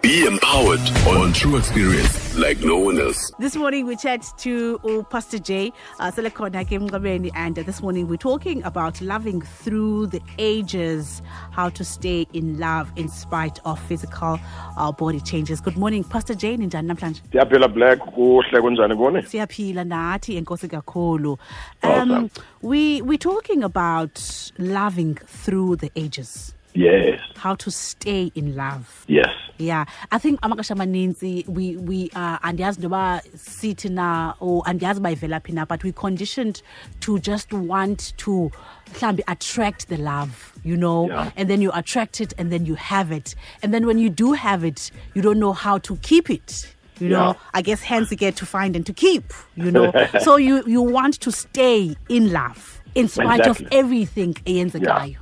[0.00, 0.78] Be empowered
[1.08, 3.32] on True Experience like no one else.
[3.40, 8.06] This morning we chat to uh, Pastor Jay uh, Selekona Kemngabeni, and uh, this morning
[8.06, 11.20] we're talking about loving through the ages,
[11.50, 14.38] how to stay in love in spite of physical
[14.76, 15.60] uh, body changes.
[15.60, 16.56] Good morning, Pastor Jay.
[16.56, 17.20] Ninjani namhlanje?
[17.32, 21.38] siyaphila black kuhle kunjani kuni Siyaphila nathi enkosi kakhulu.
[21.82, 22.30] Um,
[22.62, 27.20] we we're talking about loving through the ages, yes.
[27.44, 28.86] How to stay in love.
[29.08, 29.34] yes.
[29.58, 29.84] Yeah.
[30.12, 35.40] I think amaxesha amaninzi we we uh, andiyazi ntoba sithi na or andiyazi uba ivela
[35.44, 36.62] phi na but we conditioned
[37.00, 38.50] to just want to
[38.94, 41.08] mhlawumbi attract the love you know?
[41.08, 41.30] Yeah.
[41.36, 43.34] and then you attract it and then you have it.
[43.62, 47.08] And then when you do have it you don't know how to keep it you
[47.08, 47.28] know?
[47.34, 47.34] Yeah.
[47.54, 49.24] i guess hence you get to find and to keep
[49.56, 49.92] you know?
[50.26, 53.78] So you you want to stay in love in spite of Exactly.
[53.80, 55.18] everything eyenzekayo yeah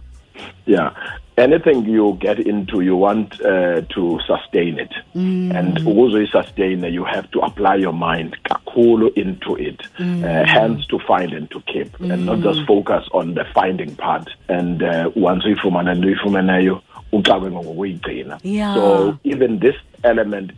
[1.37, 4.93] anything you get into you want uh, to sustain it.
[5.15, 10.99] And ukuze uyisustain you have to apply your mind kakhulu into it uh, hence to
[10.99, 14.31] find and to keep and not just focus on the finding part.
[14.49, 18.39] And uh, once uyifumana into uyifumeneyo uxakwe ngokuyigcina.
[18.43, 18.75] Yeah.
[18.75, 20.53] so even this element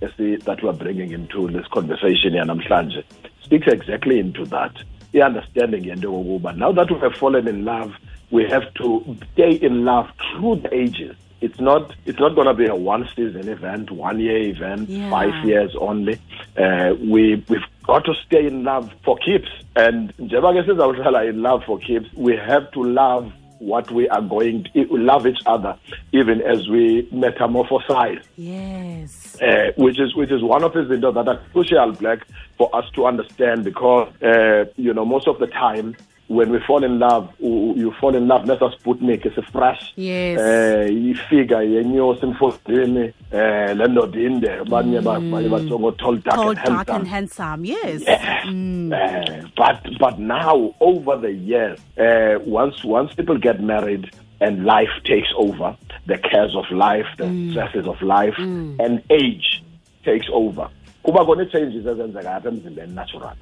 [0.45, 3.05] that we're bringing into this conversation yanamhlanje
[3.43, 4.73] speaks exactly into that.
[5.13, 7.93] The understanding yento yokokuba now that we have fallen in love
[8.31, 11.17] we have to stay in love through the ages.
[11.41, 15.09] It's not it's not going to be a one season event one year event Yeah.
[15.11, 16.19] five years only.
[16.57, 19.49] Uh, we we've got to stay in love for keeps.
[19.77, 24.23] And njengoba ke sizawuhlala in love for keeps we have to love what we are
[24.23, 25.77] going to love each other
[26.13, 28.23] even as we metamorphosize.
[28.37, 29.37] Yes.
[29.41, 32.21] Uh, which is which is one of the things that are crucial black
[32.57, 35.97] for us to understand because uh, you know most of the time
[36.29, 40.39] when we fall in love you fall in love nesa sputnik is fresh Yes.
[40.41, 46.57] eh ifika yenyosi emfodini eh le ndoda inde abanye ba- baye bajonga tall dark and
[46.57, 53.15] dark handsome and handsome yes uh, but but now over the years, uh, once once
[53.15, 54.11] people get married
[54.41, 55.77] and life takes over,
[56.07, 59.63] the cares of life, the stresses of life, and age
[60.05, 60.69] takes over.
[61.05, 63.33] Kuba khona changes ezenzeka apha emzimbeni natural.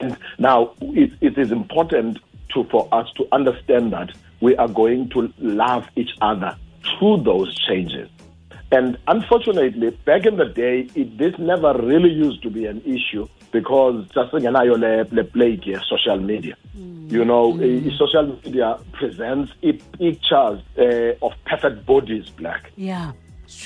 [0.00, 2.18] And now it, it is important
[2.54, 7.54] to for us to understand that we are going to love each other through those
[7.58, 8.08] changes.
[8.72, 13.26] And unfortunately, back in the day, it, this never really used to be an issue
[13.50, 16.56] because just le le plague social media.
[16.76, 22.70] You know, eh, social media presents pictures uh, of perfect bodies, black.
[22.76, 23.12] yeah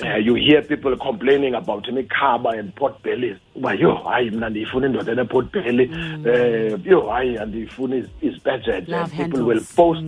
[0.03, 4.87] Uh, you hear people complaining about imikhaba and pot bellies uba yho hayi mna ndiyifuna
[4.87, 5.91] indoda enepot belly.
[5.93, 9.75] Um yho hayi andiyifuni is- isbudget and people will handles.
[9.77, 10.00] post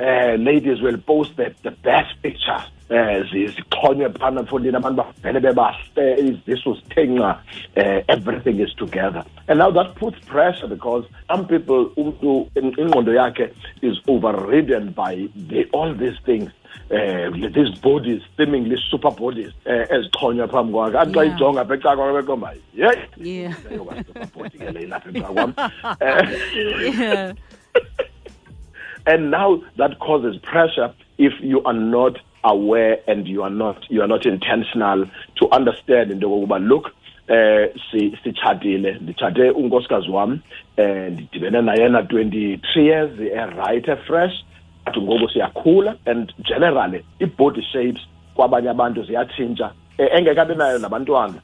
[0.00, 6.14] uh, ladies will post the, the best pictures um zixhonywe phana mfondini abantu bavele bebahle
[6.20, 7.38] izisu zithenca
[7.76, 9.24] uh, everything is together.
[9.48, 13.48] And now that puts pressure because some people umntu in- ingqondo yakhe
[13.82, 16.50] is overridden by the, all these things
[16.90, 20.98] uh, these bodies seemingly super bodies uh, ezixhonywa phambi kwakhe.
[20.98, 23.54] Athi xa ijonga apha ecaa kwakhe bekomba yeyi yeah.
[23.70, 25.54] Leyoba super body ke le ilapha ecaa kwam
[26.00, 27.34] Eh,
[29.06, 34.02] and now that causes pressure if you are not aware and you are not you
[34.02, 35.06] are not intentional
[35.36, 36.92] to understand into yokokuba look
[37.28, 40.40] eh si sitshatile nditshate unkosikazi wam
[40.76, 43.10] eh ndidibene naye na 23 years
[43.56, 44.44] right fresh
[44.98, 48.00] ngoku siyakhula and generally i-body shapes
[48.34, 49.72] kwabanye abantu ziyatshintsha.
[49.98, 51.34] Eh, engekabi nayo nabantwana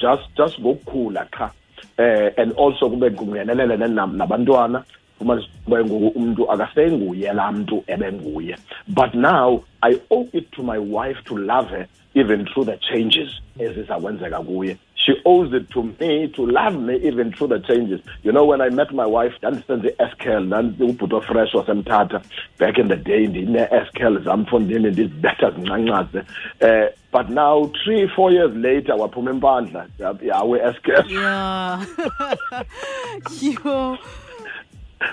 [0.00, 1.50] just just ngokukhula qha.
[1.98, 4.84] Eh and also kube kungenelele nabantwana.
[5.18, 8.56] Fumanise ngoku umntu akasenguye laa mntu ebenguye.
[8.88, 13.30] But now i owe it to my wife to love her even through the changes
[13.58, 14.76] ezizakwenzeka kuye.
[14.94, 18.00] She owes it to me to love me even through the changes.
[18.24, 22.22] You know when i met my wife ndandisenze i-escal ubhuti ofresh wasemthatha.
[22.58, 26.22] Back in the day ndine-escal zam mfondini ndizibetha zincancaze
[26.60, 29.86] um but now three four years later waphuma impandla
[30.22, 31.86] yawe escal yeah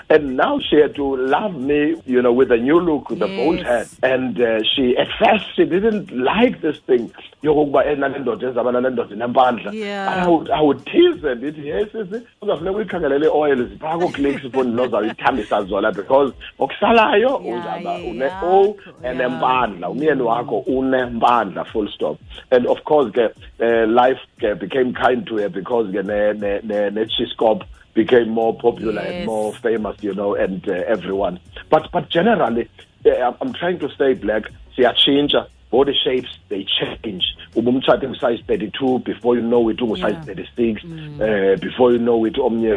[0.08, 3.26] and now she had to love me, you know, with a new look, with a
[3.26, 3.86] bold head.
[4.02, 7.12] And uh, she, at first, she didn't like this thing.
[7.42, 9.72] yokokuba enale ndoda ezaba nale nempandla
[11.22, 18.76] her ndithi yes sisi uzawufuneka uyikhangelele i-oil ziphaa koo-clicks nozawuyithambisa zona because okusalayo yeah, une-o
[19.02, 19.14] yeah.
[19.14, 22.18] enempandla umyeni wakho unempandla full stop.
[22.50, 26.60] And of course ke uh, life ke became kind to her because ke ne- ne-
[27.94, 29.14] became more popular Yes.
[29.14, 31.38] and more famous, you know, and uh, everyone.
[31.70, 32.68] But but generally,
[33.06, 34.44] uh, I'm trying to say black
[34.76, 37.24] siyatshintsha body shapes they change
[37.56, 41.20] ubumtshate size 32 before you know it ungu size 36 mm.
[41.20, 42.74] uh, before you know it omnye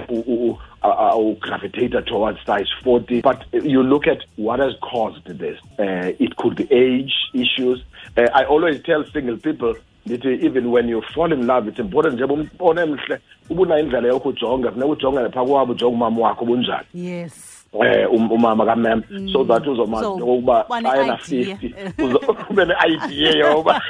[1.40, 6.56] gravitated towards size 40 but you look at what has caused this uh, it could
[6.56, 7.84] be age issues
[8.18, 9.76] uh, i always tell single people
[10.08, 13.20] ndithi even when you fall in love it's important nje umbone emhle
[13.50, 16.88] ubunayo indlela yokujonga funeka ujongele phaa kwabo ujonga umama wakho bunjani.
[16.94, 17.66] Yes.
[17.84, 19.04] Eh um, umama kamem.
[19.10, 19.34] Mm.
[19.34, 23.82] so that uzomazi so, ukuba xa ena 50 ube ne-idea yoba.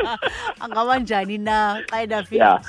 [0.60, 1.82] Angaba njani na?
[1.90, 2.60] Xa ena 50 yeah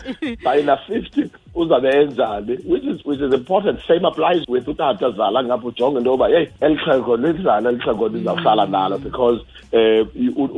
[0.44, 3.80] xa ena 50 uzabe enzani which is which is important.
[3.88, 8.10] Same applies with utata zala ngapha ujonge into yoba yeyi eli xhego lizala eli xhego
[8.10, 9.40] lizawuhlala nalo because
[9.74, 10.04] uh,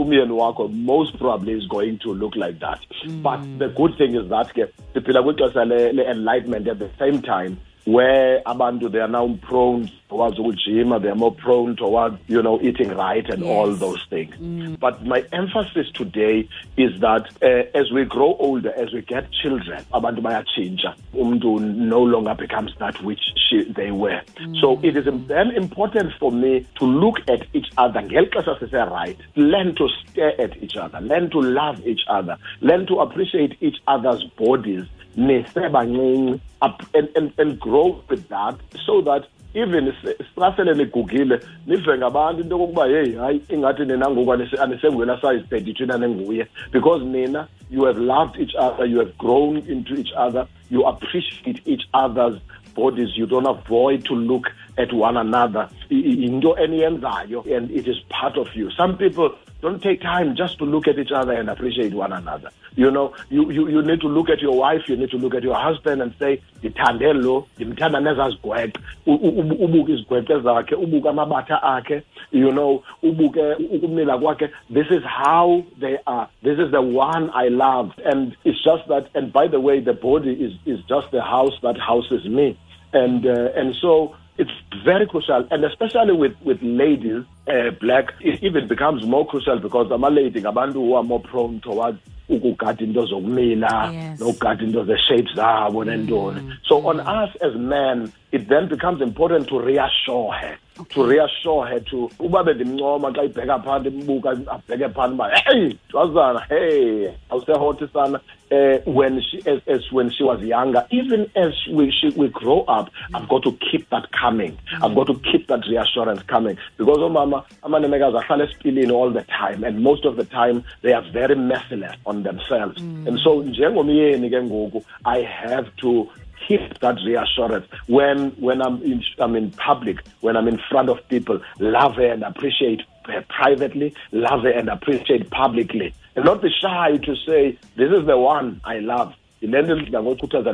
[0.01, 2.79] umyeni wakho most probably is going to look like that.
[3.21, 8.41] But the good thing is that ke siphila kwixesha le-enlightenment at the same time where
[8.47, 12.89] abantu they are now prone towards ujima they are more prone towards you know eating
[12.89, 13.49] right and yes.
[13.49, 14.79] all those things mm.
[14.79, 16.47] but my emphasis today
[16.77, 22.01] is that uh, as we grow older as we get children abantu bayatshintsha umntu no
[22.01, 24.59] longer becomes that which she, they were mm.
[24.61, 28.81] so it is then important for me to look at each other ngeli xesha sise
[28.97, 33.55] right learn to stare at each other learn to love each other learn to appreciate
[33.61, 34.85] each other's bodies
[35.17, 39.93] nesebancinci and, and, and grow with that so that even
[40.35, 45.85] sasele nigugile nive ngabantu into yokokuba heyi hayi ingathi nina ngoku anisenguwela size thirty two
[45.85, 50.87] nanenguye because nina you have loved each other you have grown into each other you
[50.87, 52.35] appreciate each other's
[52.75, 55.69] bodies you don't avoid to look at one another.
[55.89, 58.69] Into eniyenzayo and it is part of you.
[58.71, 59.33] Some people
[59.65, 62.51] don't take time just to look at each other and appreciate one another.
[62.75, 65.33] You know, you, you, you need to look at your wife, you need to look
[65.33, 68.77] at your husband and say, ndithande lo, ndimthanda nezazigweqe,
[69.07, 74.51] ubuke izigweqe zakhe, ubuke you know, ubuke ukumila.
[74.69, 76.29] This is how they are.
[76.43, 77.91] This is the one I love.
[78.05, 81.53] And it's just that, and by the way, the body is, is just the house
[81.63, 82.59] that houses me.
[82.93, 84.51] And, uh, and so it's
[84.83, 89.89] very crucial, and especially with, with ladies, uh, black, it even becomes more crucial because
[89.91, 91.99] I'm a lady, abantu who are more prone towards
[92.29, 96.53] ukugada into zokumila nokugada into ze-shape zabo nentoni mm.
[96.67, 100.57] so on us as men it then becomes important to reassure her.
[100.89, 106.41] To reassure her to uba bendimncoma xa ibheka phansi imbuka abheke phansi uba hey twazana
[106.49, 108.21] hey awusehothi sana.
[108.51, 112.61] Uh, when she as, as when she was younger even as we she, we grow
[112.65, 114.55] up i've got to keep that coming.
[114.83, 116.57] I've got to keep that reassurance coming.
[116.77, 121.01] Because omama amanemekazi ahlala esipilini all the time and most of the time they are
[121.11, 122.79] very merciless on themselves.
[122.79, 123.07] Mm.
[123.07, 126.07] and so njengomyeni ke ngoku i have to
[126.47, 130.97] keep that reassurance when when I'm in I'm in public, when I'm in front of
[131.09, 135.93] people, love her and appreciate her privately, love her and appreciate publicly.
[136.15, 139.13] And not be shy to say, This is the one I love.
[139.45, 140.49] Yile nto ndidla ngokhuthaza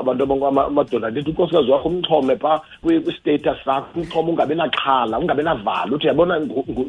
[0.00, 2.36] abantu amadoda ndithi unkosikazi wakho umxhome
[2.82, 5.96] kwistatus sakho umxhome ungabi naxhala ungabi navalo.
[5.96, 6.38] Uthi yabona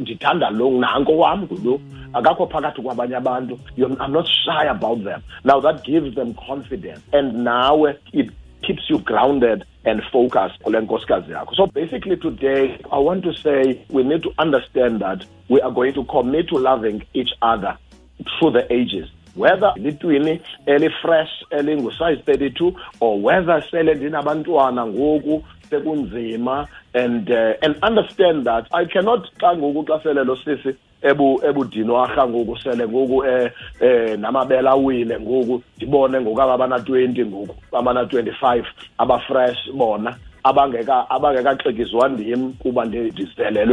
[0.01, 1.79] ndithanda lo nanko wam ngulo
[2.13, 3.59] akakho phakathi kwabanye abantu.
[3.77, 5.21] I'm not shy about them.
[5.43, 7.01] Now that gives them confidence.
[7.13, 8.29] And nawe it
[8.61, 10.59] keeps you grounded and focused
[11.55, 15.91] so basically today i want to say we need to understand that we are going
[15.91, 17.75] to commit to loving each other
[18.37, 26.67] through the ages whether litwini eli-fresh elingu-size 32 or whether sele ndinabantwana ngoku sekunzima.
[26.93, 32.27] And uh, and understand that i cannot xa ngoku xa sele lo sisi ebu ebudinwarha
[32.27, 38.63] ngoku sele ngoku eh eh namabele awile ngoku ndibone ngoku abana 20 ngoku abana 25
[38.97, 40.15] abafresh bona.
[40.43, 41.57] Abangeka
[42.09, 42.85] ndim kuba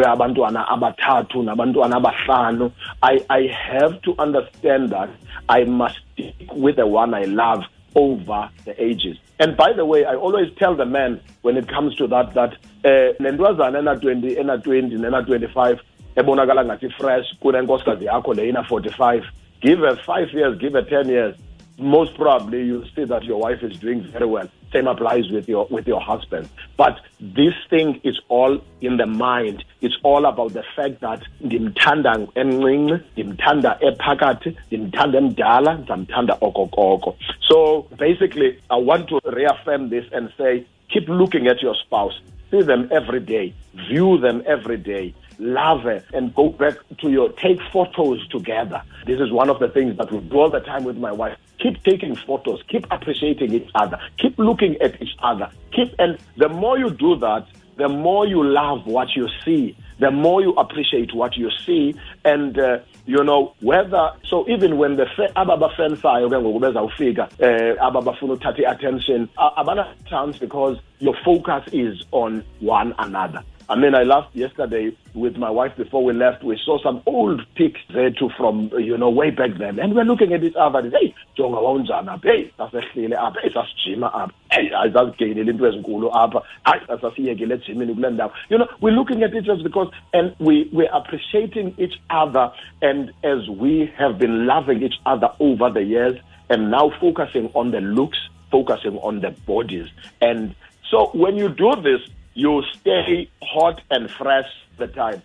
[0.06, 2.70] abantwana abathathu nabantwana abahlanu.
[3.02, 5.08] I i have to understand that
[5.48, 9.16] i must stick with the one i love over the ages.
[9.40, 12.54] And by the way i always tell the men when it comes to that that
[12.84, 15.78] eh nentwazana ena 20 ena 20 nena 25
[16.16, 19.22] ebonakala ngathi fresh kunenkosikazi yakho le ina 45
[19.60, 21.34] give her 5 years give her 10 years.
[21.78, 24.48] Most probably you'll see that your wife is doing very well.
[24.72, 26.48] Same applies with your with your husband.
[26.76, 29.64] But this thing is all in the mind.
[29.80, 37.16] It's all about the fact that ndimthanda emncinci, ndimthanda ephakathi, ndimthanda emdala, ndimthanda okokoko.
[37.48, 42.20] So basically, I want to reaffirm this and say, keep looking at your spouse.
[42.50, 43.54] See them every day.
[43.88, 48.82] View them every day love it and go back to your take photos together.
[49.06, 51.36] This is one of the things that we do all the time with my wife.
[51.58, 56.48] Keep taking photos, keep appreciating each other, keep looking at each other, keep and the
[56.48, 57.46] more you do that,
[57.76, 61.94] the more you love what you see, the more you appreciate what you see.
[62.24, 67.28] And uh, you know whether so even when the fe- aba bafensayo ke ngoku bezawufika
[67.40, 73.42] eh aba bafuna uthatha i-attention a- abana chance because your focus is on one another
[73.70, 76.42] I mean, I laughed yesterday with my wife before we left.
[76.42, 79.78] We saw some old pics there too from, you know, way back then.
[79.78, 80.78] And we're looking at each other.
[80.78, 82.22] and, Hey, jonga wawunjani.
[82.22, 83.40] Hey, sasehlile apha.
[83.42, 84.32] Hey, sasijima apha.
[84.50, 86.42] Hey, hayi sasigainile into ezinkulu apha.
[86.64, 88.32] Hayi, sasiyekile ejimini kule ndawo.
[88.48, 92.50] You know, we're looking at each other because, and we, we're appreciating each other.
[92.80, 96.16] And as we have been loving each other over the years
[96.48, 98.18] and now focusing on the looks,
[98.50, 99.88] focusing on the bodies.
[100.22, 100.54] And
[100.90, 102.00] so when you do this,
[102.38, 105.20] you stay hot and fresh the time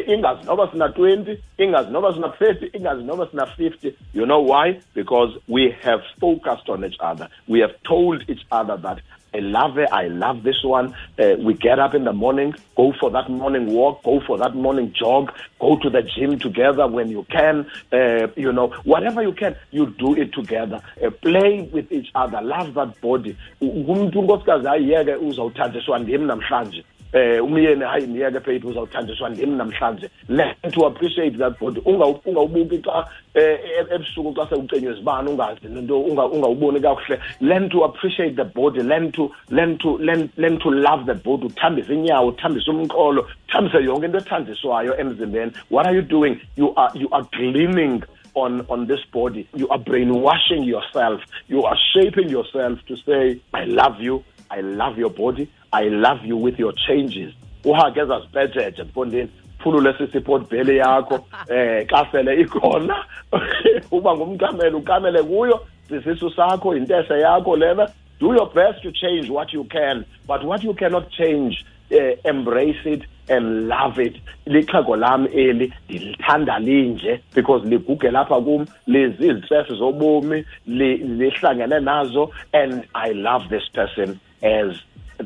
[0.00, 4.80] ingazi noba sina 20 ingazi noba sina 30 ingazi noba sina 50 you know why
[4.94, 8.98] because we have focused on each other we have told each other that
[9.34, 9.88] I love it.
[9.90, 10.94] I love this one.
[11.18, 14.54] Uh, we get up in the morning, go for that morning walk, go for that
[14.54, 17.66] morning jog, go to the gym together when you can.
[17.90, 20.82] Uh, you know, whatever you can, you do it together.
[21.02, 22.42] Uh, play with each other.
[22.42, 23.36] Love that body.
[27.12, 29.28] Eh umyeni hayi niyeke phephi uzawuthandiswa?
[29.28, 30.08] Ndim namhlanje.
[30.28, 33.58] Learn to appreciate that body Unga- ungawubuki xa eh,
[33.94, 37.18] ebusuku xa sewucenywe zibani ungazi nento unga- ungawuboni kakuhle.
[37.40, 41.46] Learn to appreciate the body learn to learn to learn, learn to love the body.
[41.46, 45.52] Uthambise inyawo uthambise umqolo uthambise yonke into ethandiswayo emzimbeni.
[45.70, 46.40] What are you doing?
[46.56, 48.02] You are you are cleaning
[48.34, 49.46] on on this body.
[49.54, 51.20] You are brainwashing yourself.
[51.48, 55.48] You are shaping yourself to say i love you I love your body.
[55.72, 57.34] I love you with your changes.
[57.64, 59.28] Uhageza sipejeje mfondini.
[59.62, 63.04] phulule sisiport belly yakho eh kasele ikona ikhona
[63.90, 67.88] uba ngumkamela ukamele kuyo sisisu sakho intese yakho lena
[68.20, 72.84] do your best to change what you can but what you cannot change uh, embrace
[72.84, 74.16] it and love it
[74.46, 83.12] lixhego lam eli ndilithanda linje because liguge lapha kum lizizistress zobomi lihlangene nazo and i
[83.12, 84.76] love this person as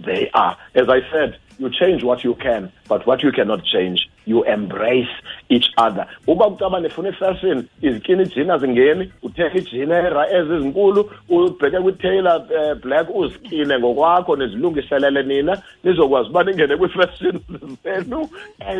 [0.04, 0.56] they are.
[0.74, 5.08] As i said you change what you can but what you cannot change you embrace
[5.48, 6.06] each other.
[6.28, 13.08] Uba kucaba nifuna ifashion izikini ijini azingeni uthenga ijini era- ezizinkulu ubheke kwi-tailor uh, black
[13.14, 17.40] uzikine ngokwakho nizilungiselele nina nizokwazi uba ningene kwii-fashion
[17.84, 18.28] zenu uh,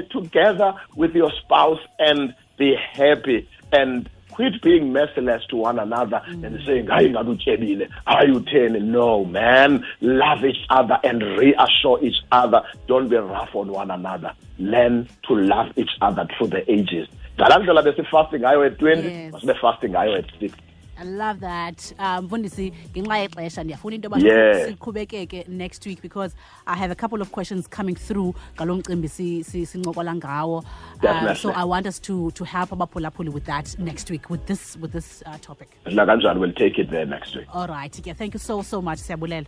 [0.08, 6.44] together with your spouse and be happy and quit being merciless to one another mm.
[6.46, 8.80] and saying hayi ngabe utyebile hayi utheni.
[8.80, 9.84] No man.
[10.00, 12.62] Love each other and reassure each other.
[12.86, 14.32] Don't be rough on one another.
[14.58, 17.08] Learn to love each other through the ages.
[17.38, 19.32] Ngalaa ndlela besifasting ngayo at 20 Yes.
[19.32, 20.65] masibe fasting ngayo at 60
[20.98, 21.92] I love that.
[21.98, 24.68] Um, mfundisi ngenxa yexesha ndiyafuna into yoba Yeah.
[24.68, 26.34] siqhubekeke next week because
[26.66, 30.64] I have a couple of questions coming through ngalo mcimbi si- si- sincokola ngawo.
[31.02, 34.76] Um, so I want us to to help abaphulaphuli with that next week with this
[34.80, 35.68] with this uh, topic.
[35.86, 38.06] la kanjani we'll take it there next week All right.
[38.06, 39.46] Yeah, thank you so so much siyabulela.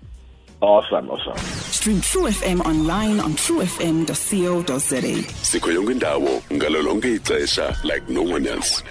[0.60, 1.36] awesome awesome
[1.72, 5.32] Stream True FM online on truefm.co.za.
[5.42, 8.82] sikho yonke indawo ngalo lonke ixesha like no one else